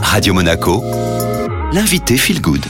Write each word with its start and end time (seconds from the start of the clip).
Radio 0.00 0.32
Monaco, 0.32 0.80
l'invité 1.72 2.16
Feel 2.16 2.40
Good. 2.40 2.64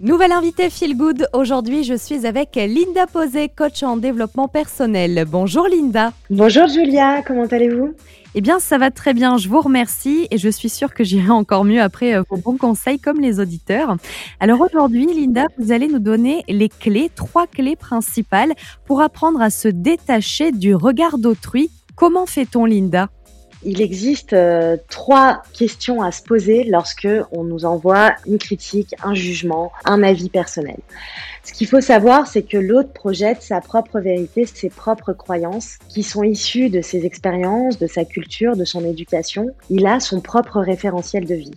Nouvelle 0.00 0.32
invitée 0.32 0.68
Feel 0.68 0.94
Good. 0.94 1.26
Aujourd'hui, 1.32 1.84
je 1.84 1.94
suis 1.94 2.26
avec 2.26 2.56
Linda 2.56 3.06
Posé, 3.06 3.48
coach 3.48 3.82
en 3.82 3.96
développement 3.96 4.46
personnel. 4.46 5.24
Bonjour 5.26 5.66
Linda. 5.68 6.12
Bonjour 6.28 6.68
Julia, 6.68 7.22
comment 7.22 7.46
allez-vous? 7.46 7.94
Eh 8.34 8.42
bien, 8.42 8.58
ça 8.58 8.76
va 8.76 8.90
très 8.90 9.14
bien, 9.14 9.38
je 9.38 9.48
vous 9.48 9.60
remercie 9.60 10.26
et 10.30 10.36
je 10.36 10.48
suis 10.50 10.68
sûre 10.68 10.92
que 10.92 11.02
j'irai 11.02 11.30
encore 11.30 11.64
mieux 11.64 11.80
après 11.80 12.14
euh, 12.14 12.22
vos 12.28 12.36
bons 12.36 12.58
conseils 12.58 12.98
comme 12.98 13.20
les 13.20 13.40
auditeurs. 13.40 13.96
Alors 14.38 14.60
aujourd'hui, 14.60 15.06
Linda, 15.06 15.46
vous 15.58 15.72
allez 15.72 15.88
nous 15.88 15.98
donner 15.98 16.44
les 16.48 16.68
clés, 16.68 17.10
trois 17.14 17.46
clés 17.46 17.76
principales 17.76 18.52
pour 18.84 19.00
apprendre 19.00 19.40
à 19.40 19.48
se 19.48 19.68
détacher 19.68 20.52
du 20.52 20.74
regard 20.74 21.16
d'autrui. 21.16 21.70
Comment 21.96 22.26
fait-on, 22.26 22.66
Linda? 22.66 23.08
Il 23.64 23.80
existe 23.80 24.32
euh, 24.32 24.76
trois 24.88 25.42
questions 25.52 26.02
à 26.02 26.12
se 26.12 26.22
poser 26.22 26.64
lorsque 26.64 27.08
on 27.30 27.44
nous 27.44 27.64
envoie 27.64 28.14
une 28.26 28.38
critique, 28.38 28.94
un 29.02 29.14
jugement, 29.14 29.72
un 29.84 30.02
avis 30.02 30.28
personnel. 30.28 30.78
Ce 31.44 31.52
qu'il 31.52 31.66
faut 31.66 31.80
savoir, 31.80 32.28
c'est 32.28 32.42
que 32.42 32.56
l'autre 32.56 32.92
projette 32.92 33.42
sa 33.42 33.60
propre 33.60 33.98
vérité, 33.98 34.46
ses 34.46 34.68
propres 34.68 35.12
croyances, 35.12 35.78
qui 35.88 36.04
sont 36.04 36.22
issues 36.22 36.70
de 36.70 36.80
ses 36.80 37.04
expériences, 37.04 37.78
de 37.78 37.88
sa 37.88 38.04
culture, 38.04 38.56
de 38.56 38.64
son 38.64 38.84
éducation. 38.84 39.48
Il 39.68 39.86
a 39.86 39.98
son 39.98 40.20
propre 40.20 40.60
référentiel 40.60 41.24
de 41.24 41.34
vie. 41.34 41.54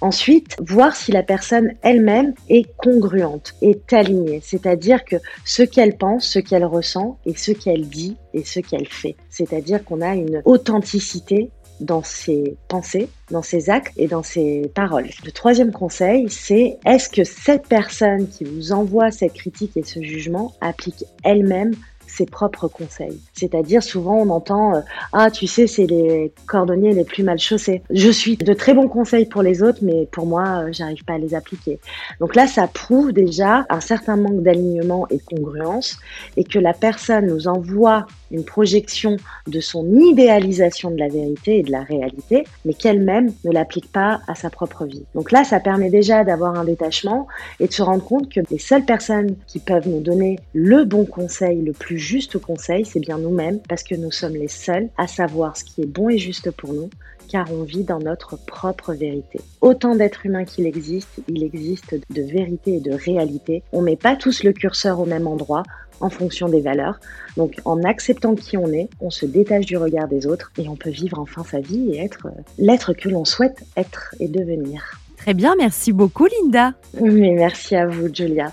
Ensuite, 0.00 0.56
voir 0.60 0.94
si 0.94 1.10
la 1.10 1.24
personne 1.24 1.72
elle-même 1.82 2.34
est 2.48 2.72
congruente, 2.76 3.54
est 3.62 3.92
alignée, 3.92 4.40
c'est-à-dire 4.44 5.04
que 5.04 5.16
ce 5.44 5.64
qu'elle 5.64 5.96
pense, 5.96 6.28
ce 6.28 6.38
qu'elle 6.38 6.64
ressent 6.64 7.18
et 7.26 7.34
ce 7.34 7.50
qu'elle 7.50 7.88
dit 7.88 8.16
et 8.36 8.44
ce 8.44 8.60
qu'elle 8.60 8.86
fait. 8.86 9.16
C'est-à-dire 9.30 9.84
qu'on 9.84 10.00
a 10.00 10.14
une 10.14 10.42
authenticité 10.44 11.50
dans 11.80 12.02
ses 12.02 12.56
pensées, 12.68 13.08
dans 13.30 13.42
ses 13.42 13.70
actes 13.70 13.92
et 13.96 14.06
dans 14.06 14.22
ses 14.22 14.70
paroles. 14.74 15.08
Le 15.24 15.32
troisième 15.32 15.72
conseil, 15.72 16.28
c'est 16.30 16.78
est-ce 16.86 17.08
que 17.08 17.24
cette 17.24 17.66
personne 17.66 18.28
qui 18.28 18.44
vous 18.44 18.72
envoie 18.72 19.10
cette 19.10 19.34
critique 19.34 19.76
et 19.76 19.82
ce 19.82 20.02
jugement 20.02 20.54
applique 20.60 21.04
elle-même 21.24 21.74
ses 22.06 22.24
propres 22.24 22.68
conseils? 22.68 23.20
C'est-à-dire 23.34 23.82
souvent 23.82 24.16
on 24.16 24.30
entend 24.30 24.76
euh, 24.76 24.80
ah 25.12 25.30
tu 25.30 25.46
sais 25.46 25.66
c'est 25.66 25.86
les 25.86 26.32
cordonniers 26.46 26.94
les 26.94 27.04
plus 27.04 27.24
mal 27.24 27.38
chaussés. 27.38 27.82
Je 27.90 28.10
suis 28.10 28.36
de 28.36 28.54
très 28.54 28.72
bons 28.72 28.88
conseils 28.88 29.26
pour 29.26 29.42
les 29.42 29.62
autres 29.62 29.80
mais 29.82 30.08
pour 30.12 30.24
moi 30.24 30.62
euh, 30.62 30.68
j'arrive 30.72 31.04
pas 31.04 31.14
à 31.14 31.18
les 31.18 31.34
appliquer. 31.34 31.78
Donc 32.20 32.34
là 32.36 32.46
ça 32.46 32.68
prouve 32.68 33.12
déjà 33.12 33.66
un 33.68 33.80
certain 33.80 34.16
manque 34.16 34.42
d'alignement 34.42 35.06
et 35.10 35.16
de 35.16 35.22
congruence 35.22 35.98
et 36.38 36.44
que 36.44 36.58
la 36.58 36.72
personne 36.72 37.26
nous 37.26 37.48
envoie 37.48 38.06
une 38.30 38.44
projection 38.44 39.16
de 39.46 39.60
son 39.60 39.86
idéalisation 39.98 40.90
de 40.90 40.98
la 40.98 41.08
vérité 41.08 41.58
et 41.58 41.62
de 41.62 41.70
la 41.70 41.82
réalité, 41.82 42.44
mais 42.64 42.74
qu'elle-même 42.74 43.32
ne 43.44 43.52
l'applique 43.52 43.90
pas 43.90 44.20
à 44.26 44.34
sa 44.34 44.50
propre 44.50 44.84
vie. 44.84 45.04
Donc 45.14 45.32
là, 45.32 45.44
ça 45.44 45.60
permet 45.60 45.90
déjà 45.90 46.24
d'avoir 46.24 46.58
un 46.58 46.64
détachement 46.64 47.26
et 47.60 47.68
de 47.68 47.72
se 47.72 47.82
rendre 47.82 48.04
compte 48.04 48.30
que 48.30 48.40
les 48.50 48.58
seules 48.58 48.84
personnes 48.84 49.36
qui 49.46 49.58
peuvent 49.58 49.88
nous 49.88 50.00
donner 50.00 50.38
le 50.52 50.84
bon 50.84 51.04
conseil, 51.04 51.62
le 51.62 51.72
plus 51.72 51.98
juste 51.98 52.38
conseil, 52.38 52.84
c'est 52.84 53.00
bien 53.00 53.18
nous-mêmes, 53.18 53.60
parce 53.68 53.82
que 53.82 53.94
nous 53.94 54.10
sommes 54.10 54.34
les 54.34 54.48
seuls 54.48 54.88
à 54.96 55.06
savoir 55.06 55.56
ce 55.56 55.64
qui 55.64 55.82
est 55.82 55.86
bon 55.86 56.08
et 56.08 56.18
juste 56.18 56.50
pour 56.50 56.72
nous, 56.72 56.90
car 57.28 57.50
on 57.52 57.62
vit 57.62 57.84
dans 57.84 57.98
notre 57.98 58.36
propre 58.36 58.94
vérité. 58.94 59.40
Autant 59.60 59.96
d'êtres 59.96 60.26
humains 60.26 60.44
qu'il 60.44 60.66
existe, 60.66 61.20
il 61.28 61.42
existe 61.42 61.96
de 62.10 62.22
vérité 62.22 62.76
et 62.76 62.80
de 62.80 62.92
réalité. 62.92 63.62
On 63.72 63.82
met 63.82 63.96
pas 63.96 64.16
tous 64.16 64.44
le 64.44 64.52
curseur 64.52 65.00
au 65.00 65.06
même 65.06 65.26
endroit 65.26 65.64
en 66.00 66.10
fonction 66.10 66.48
des 66.48 66.60
valeurs. 66.60 67.00
Donc 67.36 67.54
en 67.64 67.82
acceptant 67.82 68.15
qui 68.34 68.56
on 68.56 68.68
est, 68.68 68.88
on 69.00 69.10
se 69.10 69.26
détache 69.26 69.66
du 69.66 69.76
regard 69.76 70.08
des 70.08 70.26
autres 70.26 70.52
et 70.58 70.68
on 70.68 70.76
peut 70.76 70.90
vivre 70.90 71.18
enfin 71.18 71.44
sa 71.44 71.60
vie 71.60 71.90
et 71.92 71.98
être 71.98 72.26
euh, 72.26 72.42
l'être 72.58 72.92
que 72.92 73.08
l'on 73.08 73.24
souhaite 73.24 73.64
être 73.76 74.14
et 74.20 74.28
devenir. 74.28 75.00
Très 75.16 75.34
bien, 75.34 75.54
merci 75.56 75.92
beaucoup 75.92 76.26
Linda. 76.26 76.72
Mais 77.00 77.32
merci 77.32 77.74
à 77.76 77.86
vous 77.86 78.12
Julia. 78.12 78.52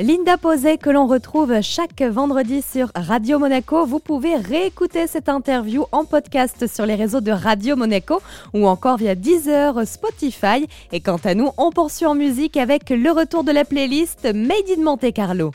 Linda 0.00 0.36
Posé 0.36 0.76
que 0.76 0.90
l'on 0.90 1.06
retrouve 1.06 1.60
chaque 1.62 2.02
vendredi 2.02 2.62
sur 2.62 2.90
Radio 2.96 3.38
Monaco. 3.38 3.86
Vous 3.86 4.00
pouvez 4.00 4.34
réécouter 4.34 5.06
cette 5.06 5.28
interview 5.28 5.84
en 5.92 6.04
podcast 6.04 6.66
sur 6.66 6.84
les 6.84 6.96
réseaux 6.96 7.20
de 7.20 7.30
Radio 7.30 7.76
Monaco 7.76 8.20
ou 8.54 8.66
encore 8.66 8.96
via 8.96 9.14
Deezer, 9.14 9.86
Spotify. 9.86 10.66
Et 10.90 11.00
quant 11.00 11.20
à 11.22 11.34
nous, 11.34 11.50
on 11.58 11.70
poursuit 11.70 12.06
en 12.06 12.16
musique 12.16 12.56
avec 12.56 12.90
le 12.90 13.10
retour 13.12 13.44
de 13.44 13.52
la 13.52 13.64
playlist 13.64 14.24
Made 14.24 14.68
in 14.76 14.82
Monte 14.82 15.12
Carlo. 15.12 15.52